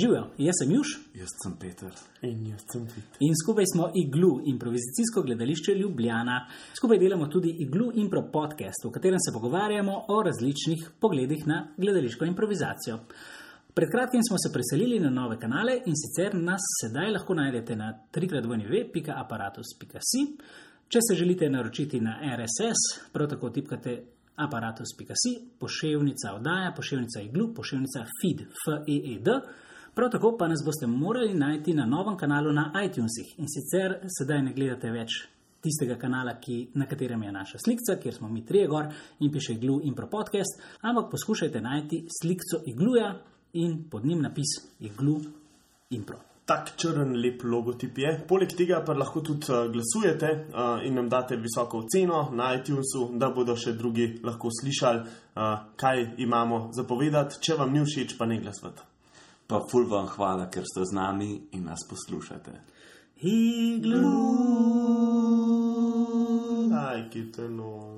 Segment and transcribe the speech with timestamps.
[0.00, 1.92] Živijo, jaz sem Juž Jaz sem Peter.
[2.22, 3.04] In jaz sem vid.
[3.26, 6.46] in skupaj smo Iglu, improvizacijsko gledališče Ljubljana.
[6.78, 12.24] Skupaj delamo tudi Iglu Impro podcast, v katerem se pogovarjamo o različnih pogledih na gledališko
[12.24, 12.98] improvizacijo.
[13.74, 17.94] Pred kratkim smo se preselili na nove kanale in sicer nas sedaj lahko najdete na
[18.14, 20.22] www.aparatus.si.
[20.88, 24.02] Če se želite naročiti na RSS, prav tako tipkate
[24.36, 29.28] aparatus.si, pošiljka oddaja, pošiljka iglu, pošiljka feed, FEED.
[29.98, 34.42] Prav tako pa nas boste morali najti na novem kanalu na iTunesih in sicer sedaj
[34.42, 35.16] ne gledate več
[35.62, 38.86] tistega kanala, ki, na katerem je naša slika, kjer smo mi trije gor
[39.18, 43.08] in piše iglu in pro podcast, ampak poskušajte najti sliko igluja
[43.52, 45.16] in pod njim napis iglu
[45.90, 46.20] in pro.
[46.46, 48.12] Tak črn, lep logotip je.
[48.28, 53.08] Poleg tega pa lahko tudi uh, glasujete uh, in nam date visoko oceno na iTunesu,
[53.18, 57.42] da bodo še drugi lahko slišali, uh, kaj imamo zapovedati.
[57.42, 58.86] Če vam ni všeč, pa ne glasujete.
[59.48, 62.52] Pa ful vam hvala, ker ste z nami in nas poslušate.
[63.24, 64.10] Iglu.
[66.76, 67.96] Aj, ki te no.